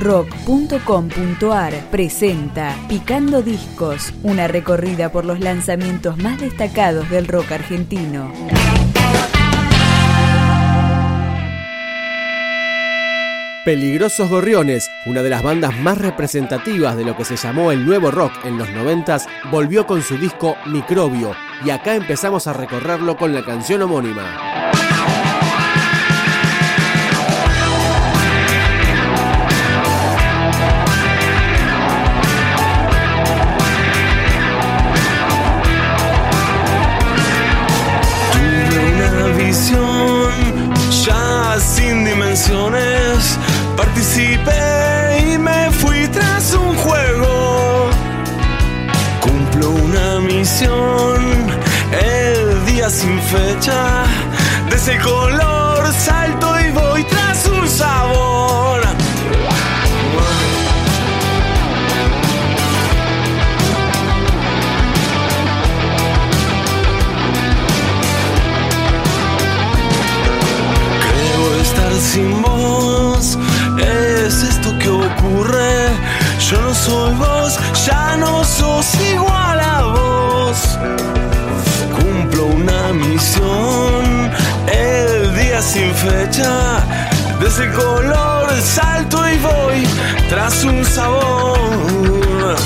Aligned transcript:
rock.com.ar 0.00 1.74
presenta 1.90 2.74
Picando 2.88 3.42
Discos, 3.42 4.12
una 4.22 4.48
recorrida 4.48 5.12
por 5.12 5.24
los 5.24 5.40
lanzamientos 5.40 6.16
más 6.16 6.40
destacados 6.40 7.08
del 7.10 7.28
rock 7.28 7.52
argentino. 7.52 8.32
Peligrosos 13.64 14.30
Gorriones, 14.30 14.90
una 15.04 15.22
de 15.22 15.28
las 15.28 15.42
bandas 15.42 15.78
más 15.78 15.98
representativas 15.98 16.96
de 16.96 17.04
lo 17.04 17.14
que 17.14 17.26
se 17.26 17.36
llamó 17.36 17.70
el 17.70 17.84
nuevo 17.84 18.10
rock 18.10 18.32
en 18.44 18.56
los 18.56 18.70
noventas, 18.70 19.28
volvió 19.50 19.86
con 19.86 20.00
su 20.02 20.16
disco 20.16 20.56
Microbio 20.64 21.36
y 21.64 21.70
acá 21.70 21.94
empezamos 21.94 22.46
a 22.46 22.54
recorrerlo 22.54 23.18
con 23.18 23.34
la 23.34 23.44
canción 23.44 23.82
homónima. 23.82 24.70
Participé 43.76 45.32
y 45.34 45.38
me 45.38 45.70
fui 45.70 46.06
tras 46.08 46.54
un 46.54 46.74
juego. 46.76 47.90
Cumplo 49.20 49.70
una 49.70 50.20
misión, 50.20 51.20
el 51.92 52.64
día 52.66 52.88
sin 52.88 53.20
fecha. 53.20 54.04
De 54.68 54.76
ese 54.76 54.98
color 54.98 55.92
salto 55.92 56.60
y 56.60 56.70
voy 56.70 57.04
tras 57.04 57.46
un 57.46 57.68
sabor. 57.68 58.29
Sin 85.80 85.94
fecha. 85.94 86.84
De 87.40 87.46
ese 87.46 87.70
color 87.72 88.50
salto 88.60 89.18
y 89.28 89.38
voy 89.38 89.86
tras 90.28 90.64
un 90.64 90.84
sabor. 90.84 92.56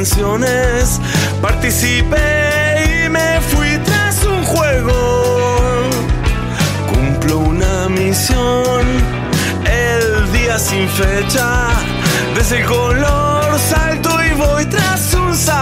Dimensiones. 0.00 0.98
Participé 1.42 3.04
y 3.04 3.08
me 3.10 3.40
fui 3.50 3.78
tras 3.84 4.24
un 4.24 4.42
juego. 4.44 5.90
Cumplo 6.88 7.38
una 7.38 7.88
misión, 7.88 8.86
el 9.66 10.32
día 10.32 10.58
sin 10.58 10.88
fecha. 10.88 11.68
De 12.34 12.40
ese 12.40 12.64
color 12.64 13.58
salto 13.58 14.10
y 14.24 14.32
voy 14.34 14.64
tras 14.66 15.12
un 15.14 15.36
sabor. 15.36 15.59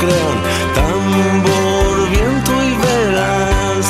Crean 0.00 0.38
tambor, 0.74 2.10
viento 2.10 2.52
y 2.62 2.72
velas. 2.84 3.86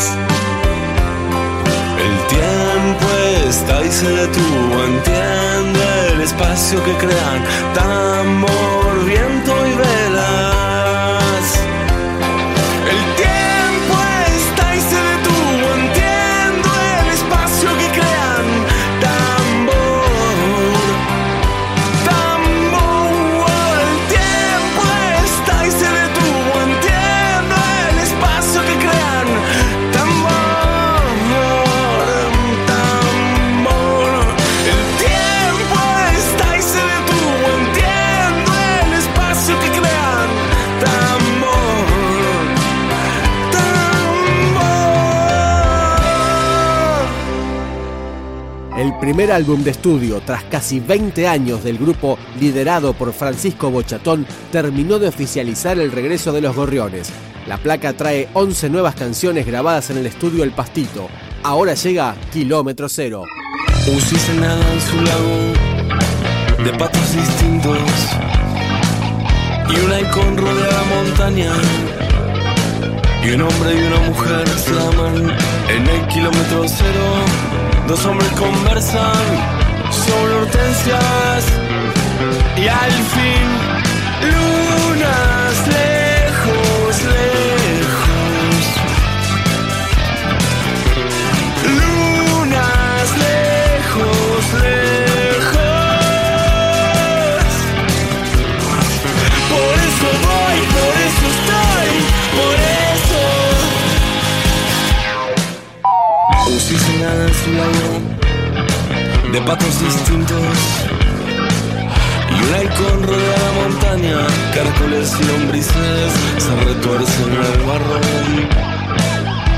El 2.06 2.14
tiempo 2.34 3.06
está 3.48 3.84
y 3.84 3.90
se 3.90 4.08
detuvo, 4.08 4.74
entiende 4.84 5.86
el 6.12 6.20
espacio 6.20 6.82
que 6.84 6.94
crean 7.02 7.40
tambor, 7.74 8.65
álbum 49.30 49.62
de 49.62 49.70
estudio 49.70 50.20
tras 50.24 50.44
casi 50.44 50.80
20 50.80 51.26
años 51.26 51.64
del 51.64 51.78
grupo 51.78 52.18
liderado 52.40 52.92
por 52.92 53.12
Francisco 53.12 53.70
Bochatón 53.70 54.26
terminó 54.52 54.98
de 54.98 55.08
oficializar 55.08 55.78
el 55.78 55.92
regreso 55.92 56.32
de 56.32 56.40
los 56.40 56.54
Gorriones. 56.54 57.10
La 57.46 57.58
placa 57.58 57.92
trae 57.92 58.28
11 58.32 58.70
nuevas 58.70 58.94
canciones 58.94 59.46
grabadas 59.46 59.90
en 59.90 59.98
el 59.98 60.06
estudio 60.06 60.44
El 60.44 60.52
Pastito. 60.52 61.08
Ahora 61.42 61.74
llega 61.74 62.16
Kilómetro 62.32 62.88
Cero. 62.88 63.24
Un 63.86 64.40
nada 64.40 64.72
en 64.72 64.80
su 64.80 64.96
lago 64.96 65.74
de 66.64 66.78
patos 66.78 67.14
distintos 67.14 67.78
y 69.68 69.76
rodea 70.36 70.70
la 70.70 70.84
montaña 70.84 71.52
y 73.26 73.30
un 73.32 73.42
hombre 73.42 73.74
y 73.74 73.82
una 73.86 74.00
mujer 74.08 74.48
se 74.48 74.70
aman 74.70 75.36
en 75.68 75.86
el 75.88 76.06
kilómetro 76.08 76.64
cero. 76.68 77.06
Dos 77.88 78.04
hombres 78.06 78.30
conversan 78.32 79.26
sobre 79.90 80.34
hortensias 80.34 81.44
y 82.56 82.68
al 82.68 82.92
fin 82.92 83.48
lunas 84.22 85.95
caracoles 114.86 115.12
y 115.20 115.24
lombrices 115.24 116.12
se 116.38 116.54
retuercen 116.64 117.32
en 117.32 117.42
el 117.42 117.66
barro. 117.66 118.00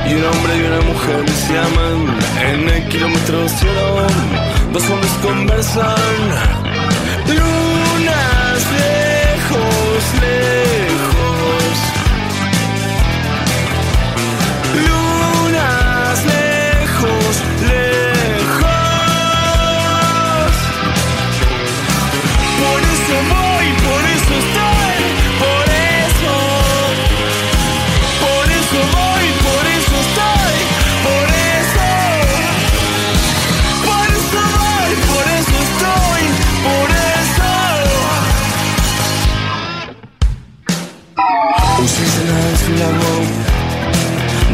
Y 0.09 0.15
un 0.15 0.25
hombre 0.25 0.57
y 0.57 0.63
una 0.67 0.81
mujer 0.81 1.29
se 1.29 1.59
aman 1.59 2.19
en 2.41 2.69
el 2.69 2.89
kilómetro 2.89 3.47
cero. 3.49 4.07
Dos 4.73 4.91
hombres 4.91 5.13
conversan, 5.23 5.95
lunas 7.27 8.73
lejos, 8.73 8.88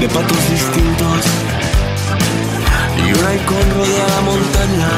de 0.00 0.08
patos 0.08 0.38
distintos. 0.50 1.20
Y 2.98 3.12
un 3.12 3.24
halcón 3.24 3.66
rodea 3.76 4.06
la 4.16 4.20
montaña. 4.22 4.90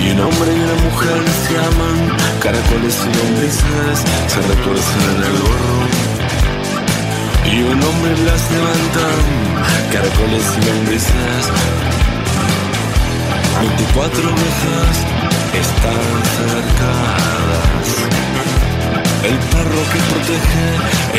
Y 0.00 0.10
un 0.10 0.20
hombre 0.20 0.50
y 0.54 0.60
una 0.60 0.76
mujer 0.86 1.18
se 1.42 1.54
llaman 1.54 1.96
caracoles 2.40 2.96
y 3.02 3.10
lombrices 3.16 3.98
se 4.28 4.40
retuercen 4.40 5.02
en 5.16 5.22
el 5.28 5.34
gorro. 5.42 5.78
Y 7.52 7.62
un 7.62 7.82
hombre 7.82 8.12
las 8.26 8.42
levanta 8.50 9.06
caracoles 9.92 10.44
y 10.56 10.66
lombrices. 10.66 11.44
24 13.60 14.28
ovejas 14.28 14.96
están 15.54 16.04
cercadas 16.36 18.25
el 19.26 19.38
perro 19.38 19.82
que 19.92 20.00
protege 20.10 20.66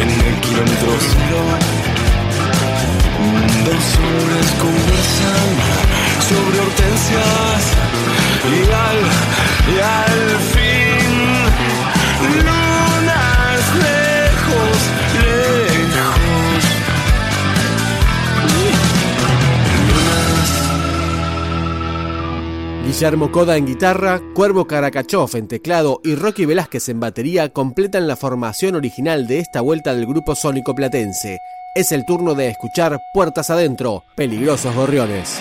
en 0.02 0.10
el 0.10 0.36
kilómetro 0.42 0.92
cero. 1.00 1.42
Dos 3.66 3.88
hombres 4.04 4.48
conversan 4.64 5.50
sobre 6.30 6.56
hortensias 6.60 7.64
y 8.48 8.50
al, 8.86 9.00
y 9.74 9.76
al 9.80 10.20
fin 10.54 11.08
Guillermo 22.98 23.32
Coda 23.32 23.58
en 23.58 23.68
guitarra, 23.68 24.20
Cuervo 24.34 24.66
Caracachov 24.66 25.36
en 25.36 25.48
teclado 25.48 26.02
y 26.04 26.16
Rocky 26.16 26.46
Velázquez 26.46 26.90
en 26.90 27.00
batería 27.00 27.50
completan 27.50 28.08
la 28.08 28.16
formación 28.16 28.74
original 28.74 29.28
de 29.28 29.38
esta 29.38 29.62
vuelta 29.62 29.94
del 29.94 30.08
grupo 30.08 30.34
sónico 30.34 30.74
platense. 30.74 31.38
Es 31.76 31.92
el 31.92 32.06
turno 32.06 32.34
de 32.34 32.48
escuchar 32.48 33.00
Puertas 33.14 33.52
Adentro, 33.52 34.04
Peligrosos 34.16 34.74
Gorriones. 34.74 35.40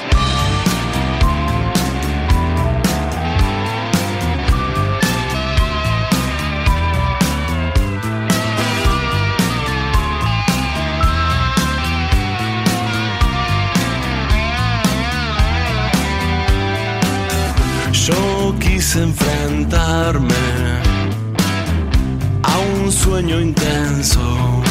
Sueño 23.27 23.41
intenso 23.41 24.63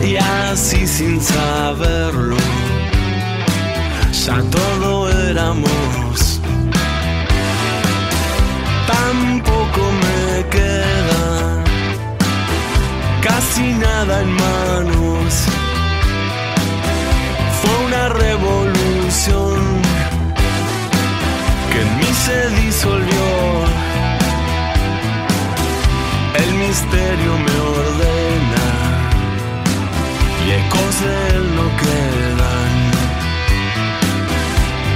y 0.00 0.16
así 0.16 0.86
sin 0.86 1.20
saberlo 1.20 2.36
ya 4.24 4.40
todo 4.50 5.10
éramos. 5.28 6.40
Tampoco 8.86 9.80
me 10.04 10.48
queda 10.50 11.64
casi 13.22 13.72
nada 13.72 14.20
en 14.20 14.32
manos. 14.32 15.34
Fue 17.60 17.74
una 17.86 18.08
revolución 18.10 19.58
que 21.72 21.80
en 21.80 21.98
mí 21.98 22.10
se 22.24 22.50
disolvió. 22.62 23.21
Misterio 26.82 27.38
me 27.38 27.54
ordena 27.78 28.66
y 30.44 30.50
ecos 30.52 30.94
de 31.00 31.14
él 31.36 31.44
no 31.56 31.66
quedan. 31.82 32.74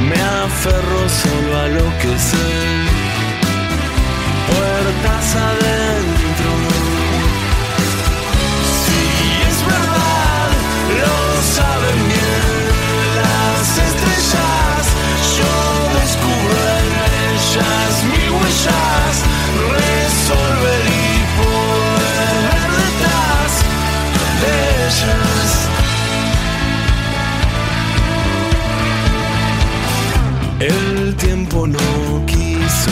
Me 0.09 0.21
aferro 0.45 1.03
solo 1.23 1.51
a 1.59 1.67
lo 1.69 1.87
que 2.01 2.13
sé. 2.19 2.49
Puertas 4.49 5.37
adentro. 5.37 6.16
El 30.59 31.15
tiempo 31.17 31.67
no 31.67 31.79
quiso, 32.25 32.91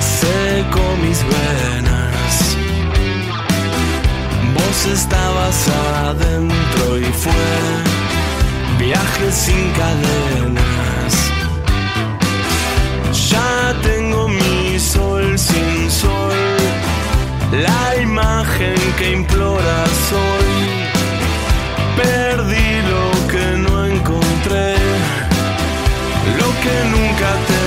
secó 0.00 0.84
mis 1.02 1.18
venas. 1.24 2.56
Vos 4.52 4.86
estabas 4.92 5.68
adentro 6.08 6.98
y 6.98 7.04
fue 7.04 7.32
viaje 8.78 9.32
sin 9.32 9.70
cadenas. 9.72 11.12
Ya 13.30 13.74
tengo 13.82 14.28
mi 14.28 14.78
sol 14.78 15.38
sin 15.38 15.90
sol, 15.90 16.36
la 17.50 18.02
imagen 18.02 18.74
que 18.98 19.12
implora 19.12 19.86
soy. 20.10 20.52
Perdí 21.96 22.71
que 26.62 26.84
nunca 26.92 27.28
tendré. 27.46 27.61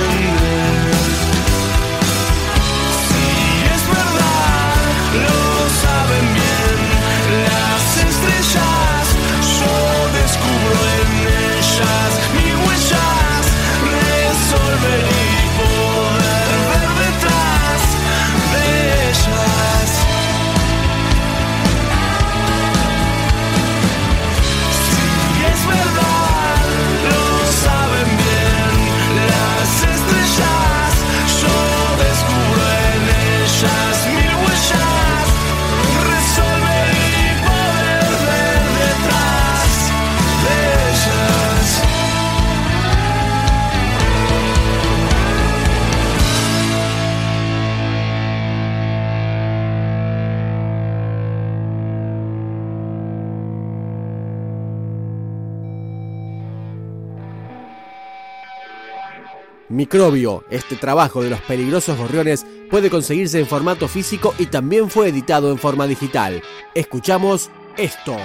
Microbio, 59.68 60.44
este 60.48 60.76
trabajo 60.76 61.22
de 61.22 61.30
los 61.30 61.40
peligrosos 61.40 61.98
gorriones 61.98 62.46
puede 62.70 62.88
conseguirse 62.88 63.40
en 63.40 63.46
formato 63.46 63.88
físico 63.88 64.32
y 64.38 64.46
también 64.46 64.90
fue 64.90 65.08
editado 65.08 65.50
en 65.50 65.58
forma 65.58 65.88
digital. 65.88 66.40
Escuchamos 66.72 67.50
esto. 67.76 68.16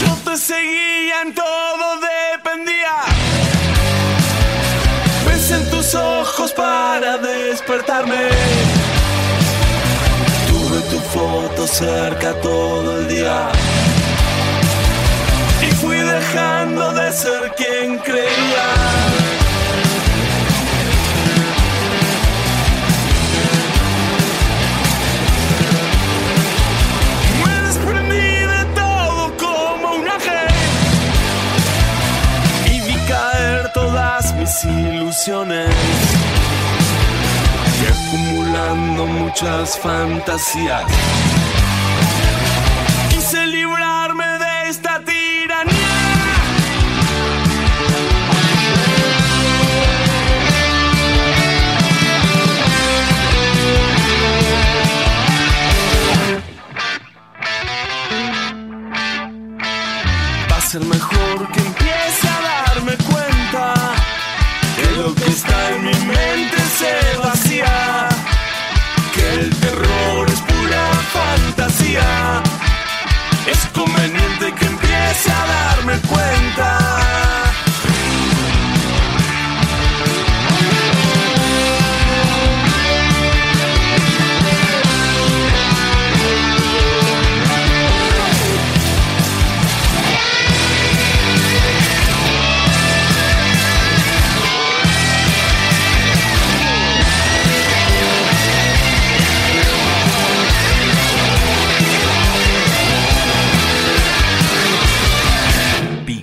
Yo 0.00 0.16
te 0.24 0.36
seguía 0.36 1.22
en 1.22 1.34
todo 1.34 2.00
dependía. 2.34 2.96
Ves 5.26 5.50
en 5.52 5.70
tus 5.70 5.94
ojos 5.94 6.52
para 6.52 7.18
despertarme. 7.18 8.30
Foto 11.22 11.68
cerca 11.68 12.34
todo 12.40 12.98
el 12.98 13.06
día. 13.06 13.48
Y 15.64 15.70
fui 15.80 15.96
dejando 15.96 16.92
de 16.94 17.12
ser 17.12 17.42
quien 17.56 17.98
creía. 17.98 18.66
Me 27.44 27.54
desprendí 27.68 28.30
de 28.54 28.64
todo 28.74 29.32
como 29.44 29.94
un 30.00 30.08
ángel 30.08 30.48
y 32.66 32.80
vi 32.80 32.96
caer 33.06 33.70
las 33.92 34.64
ilusiones 34.64 35.68
y 36.00 36.01
acumulando 38.12 39.06
muchas 39.06 39.78
fantasías. 39.78 40.84